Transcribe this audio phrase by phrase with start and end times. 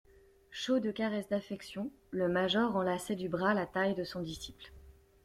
[0.49, 4.71] Chaude caresse d'affection, le major enlaçait du bras la taille de son disciple.